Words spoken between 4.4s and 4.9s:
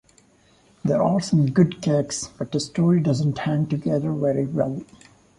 well.